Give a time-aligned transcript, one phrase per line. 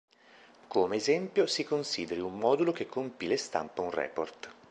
[0.67, 4.51] Come esempio, si consideri un modulo che compila e stampa un report.